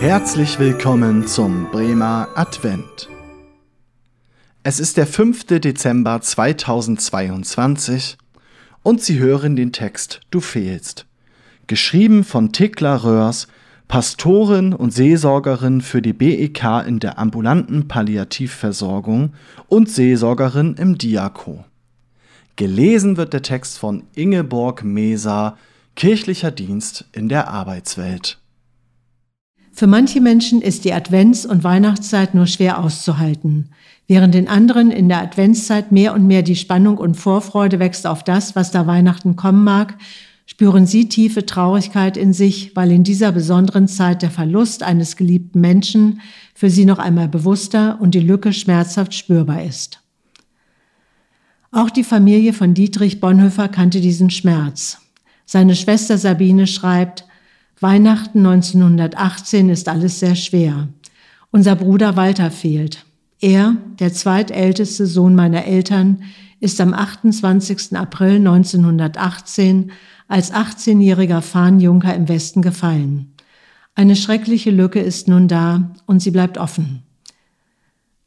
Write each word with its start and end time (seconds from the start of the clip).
Herzlich 0.00 0.58
willkommen 0.58 1.26
zum 1.26 1.70
Bremer 1.70 2.28
Advent. 2.34 3.08
Es 4.62 4.80
ist 4.80 4.96
der 4.96 5.06
5. 5.06 5.46
Dezember 5.60 6.20
2022 6.20 8.16
und 8.82 9.02
Sie 9.02 9.18
hören 9.18 9.56
den 9.56 9.72
Text 9.72 10.20
Du 10.30 10.40
fehlst, 10.40 11.06
geschrieben 11.70 12.24
von 12.24 12.50
Tikla 12.50 12.96
Röhrs, 12.96 13.46
Pastorin 13.86 14.72
und 14.72 14.92
Seelsorgerin 14.92 15.82
für 15.82 16.02
die 16.02 16.12
BEK 16.12 16.84
in 16.84 16.98
der 16.98 17.16
ambulanten 17.16 17.86
Palliativversorgung 17.86 19.34
und 19.68 19.88
Seelsorgerin 19.88 20.74
im 20.74 20.98
Diako. 20.98 21.64
Gelesen 22.56 23.16
wird 23.16 23.32
der 23.32 23.42
Text 23.42 23.78
von 23.78 24.02
Ingeborg 24.16 24.82
Meser, 24.82 25.56
kirchlicher 25.94 26.50
Dienst 26.50 27.04
in 27.12 27.28
der 27.28 27.46
Arbeitswelt. 27.46 28.40
Für 29.70 29.86
manche 29.86 30.20
Menschen 30.20 30.62
ist 30.62 30.84
die 30.84 30.92
Advents- 30.92 31.46
und 31.46 31.62
Weihnachtszeit 31.62 32.34
nur 32.34 32.48
schwer 32.48 32.82
auszuhalten. 32.82 33.70
Während 34.08 34.34
in 34.34 34.48
anderen 34.48 34.90
in 34.90 35.08
der 35.08 35.22
Adventszeit 35.22 35.92
mehr 35.92 36.14
und 36.14 36.26
mehr 36.26 36.42
die 36.42 36.56
Spannung 36.56 36.98
und 36.98 37.14
Vorfreude 37.14 37.78
wächst 37.78 38.08
auf 38.08 38.24
das, 38.24 38.56
was 38.56 38.72
da 38.72 38.88
Weihnachten 38.88 39.36
kommen 39.36 39.62
mag, 39.62 39.94
spüren 40.50 40.84
sie 40.84 41.08
tiefe 41.08 41.46
Traurigkeit 41.46 42.16
in 42.16 42.32
sich, 42.32 42.74
weil 42.74 42.90
in 42.90 43.04
dieser 43.04 43.30
besonderen 43.30 43.86
Zeit 43.86 44.20
der 44.20 44.32
Verlust 44.32 44.82
eines 44.82 45.14
geliebten 45.14 45.60
Menschen 45.60 46.20
für 46.56 46.68
sie 46.68 46.84
noch 46.84 46.98
einmal 46.98 47.28
bewusster 47.28 47.98
und 48.00 48.16
die 48.16 48.20
Lücke 48.20 48.52
schmerzhaft 48.52 49.14
spürbar 49.14 49.62
ist. 49.62 50.00
Auch 51.70 51.88
die 51.88 52.02
Familie 52.02 52.52
von 52.52 52.74
Dietrich 52.74 53.20
Bonhoeffer 53.20 53.68
kannte 53.68 54.00
diesen 54.00 54.28
Schmerz. 54.30 54.98
Seine 55.46 55.76
Schwester 55.76 56.18
Sabine 56.18 56.66
schreibt, 56.66 57.26
Weihnachten 57.78 58.44
1918 58.44 59.68
ist 59.68 59.88
alles 59.88 60.18
sehr 60.18 60.34
schwer. 60.34 60.88
Unser 61.52 61.76
Bruder 61.76 62.16
Walter 62.16 62.50
fehlt. 62.50 63.06
Er, 63.40 63.76
der 64.00 64.12
zweitälteste 64.12 65.06
Sohn 65.06 65.36
meiner 65.36 65.64
Eltern, 65.64 66.24
ist 66.58 66.80
am 66.80 66.92
28. 66.92 67.96
April 67.96 68.36
1918 68.36 69.92
als 70.30 70.54
18-jähriger 70.54 71.40
Fahnenjunker 71.40 72.14
im 72.14 72.28
Westen 72.28 72.62
gefallen. 72.62 73.32
Eine 73.96 74.14
schreckliche 74.14 74.70
Lücke 74.70 75.00
ist 75.00 75.26
nun 75.26 75.48
da 75.48 75.90
und 76.06 76.20
sie 76.22 76.30
bleibt 76.30 76.56
offen. 76.56 77.02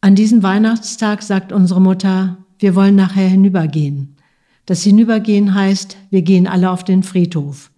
An 0.00 0.14
diesem 0.14 0.42
Weihnachtstag 0.42 1.22
sagt 1.22 1.52
unsere 1.52 1.80
Mutter, 1.80 2.38
wir 2.58 2.74
wollen 2.74 2.96
nachher 2.96 3.28
hinübergehen. 3.28 4.16
Das 4.64 4.82
Hinübergehen 4.82 5.54
heißt, 5.54 5.98
wir 6.08 6.22
gehen 6.22 6.46
alle 6.46 6.70
auf 6.70 6.84
den 6.84 7.02
Friedhof. 7.02 7.70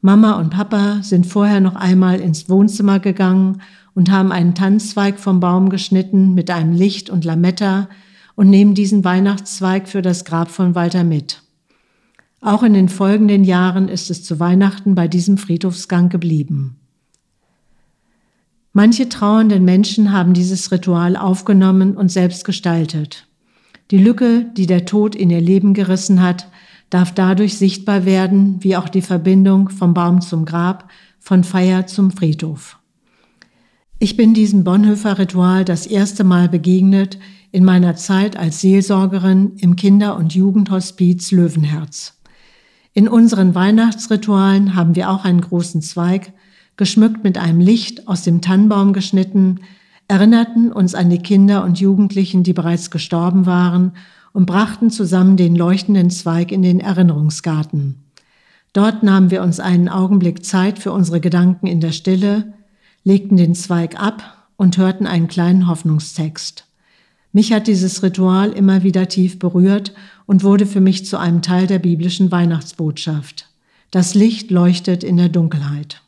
Mama 0.00 0.38
und 0.38 0.48
Papa 0.48 1.02
sind 1.02 1.26
vorher 1.26 1.60
noch 1.60 1.76
einmal 1.76 2.18
ins 2.20 2.48
Wohnzimmer 2.48 2.98
gegangen 2.98 3.60
und 3.94 4.10
haben 4.10 4.32
einen 4.32 4.54
Tanzzweig 4.54 5.18
vom 5.18 5.40
Baum 5.40 5.68
geschnitten 5.68 6.32
mit 6.32 6.50
einem 6.50 6.72
Licht 6.72 7.10
und 7.10 7.26
Lametta 7.26 7.90
und 8.36 8.48
nehmen 8.48 8.74
diesen 8.74 9.04
Weihnachtszweig 9.04 9.86
für 9.86 10.00
das 10.00 10.24
Grab 10.24 10.50
von 10.50 10.74
Walter 10.74 11.04
mit. 11.04 11.42
Auch 12.40 12.62
in 12.62 12.72
den 12.72 12.88
folgenden 12.88 13.44
Jahren 13.44 13.88
ist 13.88 14.10
es 14.10 14.24
zu 14.24 14.40
Weihnachten 14.40 14.94
bei 14.94 15.08
diesem 15.08 15.36
Friedhofsgang 15.36 16.08
geblieben. 16.08 16.76
Manche 18.72 19.08
trauernden 19.08 19.64
Menschen 19.64 20.12
haben 20.12 20.32
dieses 20.32 20.72
Ritual 20.72 21.16
aufgenommen 21.16 21.96
und 21.96 22.10
selbst 22.10 22.44
gestaltet. 22.44 23.26
Die 23.90 23.98
Lücke, 23.98 24.46
die 24.56 24.66
der 24.66 24.86
Tod 24.86 25.14
in 25.14 25.28
ihr 25.28 25.40
Leben 25.40 25.74
gerissen 25.74 26.22
hat, 26.22 26.48
darf 26.88 27.12
dadurch 27.12 27.58
sichtbar 27.58 28.04
werden, 28.04 28.56
wie 28.60 28.76
auch 28.76 28.88
die 28.88 29.02
Verbindung 29.02 29.68
vom 29.68 29.92
Baum 29.92 30.20
zum 30.20 30.44
Grab, 30.44 30.88
von 31.18 31.44
Feier 31.44 31.86
zum 31.86 32.10
Friedhof. 32.10 32.78
Ich 33.98 34.16
bin 34.16 34.32
diesem 34.32 34.64
Bonhoeffer-Ritual 34.64 35.64
das 35.64 35.86
erste 35.86 36.24
Mal 36.24 36.48
begegnet 36.48 37.18
in 37.52 37.64
meiner 37.64 37.96
Zeit 37.96 38.36
als 38.36 38.60
Seelsorgerin 38.60 39.56
im 39.58 39.76
Kinder- 39.76 40.16
und 40.16 40.34
Jugendhospiz 40.34 41.32
Löwenherz. 41.32 42.19
In 42.92 43.08
unseren 43.08 43.54
Weihnachtsritualen 43.54 44.74
haben 44.74 44.96
wir 44.96 45.10
auch 45.10 45.24
einen 45.24 45.40
großen 45.40 45.80
Zweig, 45.80 46.32
geschmückt 46.76 47.22
mit 47.22 47.38
einem 47.38 47.60
Licht 47.60 48.08
aus 48.08 48.22
dem 48.22 48.40
Tannenbaum 48.40 48.92
geschnitten, 48.92 49.60
erinnerten 50.08 50.72
uns 50.72 50.94
an 50.94 51.08
die 51.08 51.22
Kinder 51.22 51.62
und 51.62 51.78
Jugendlichen, 51.78 52.42
die 52.42 52.52
bereits 52.52 52.90
gestorben 52.90 53.46
waren 53.46 53.92
und 54.32 54.46
brachten 54.46 54.90
zusammen 54.90 55.36
den 55.36 55.54
leuchtenden 55.54 56.10
Zweig 56.10 56.50
in 56.50 56.62
den 56.62 56.80
Erinnerungsgarten. 56.80 57.96
Dort 58.72 59.02
nahmen 59.02 59.30
wir 59.30 59.42
uns 59.42 59.60
einen 59.60 59.88
Augenblick 59.88 60.44
Zeit 60.44 60.78
für 60.78 60.92
unsere 60.92 61.20
Gedanken 61.20 61.66
in 61.66 61.80
der 61.80 61.92
Stille, 61.92 62.54
legten 63.04 63.36
den 63.36 63.54
Zweig 63.54 64.00
ab 64.00 64.48
und 64.56 64.78
hörten 64.78 65.06
einen 65.06 65.28
kleinen 65.28 65.66
Hoffnungstext. 65.66 66.66
Mich 67.32 67.52
hat 67.52 67.68
dieses 67.68 68.02
Ritual 68.02 68.52
immer 68.52 68.82
wieder 68.82 69.08
tief 69.08 69.38
berührt 69.38 69.92
und 70.26 70.42
wurde 70.42 70.66
für 70.66 70.80
mich 70.80 71.06
zu 71.06 71.18
einem 71.18 71.42
Teil 71.42 71.66
der 71.66 71.78
biblischen 71.78 72.32
Weihnachtsbotschaft. 72.32 73.48
Das 73.90 74.14
Licht 74.14 74.50
leuchtet 74.50 75.04
in 75.04 75.16
der 75.16 75.28
Dunkelheit. 75.28 76.02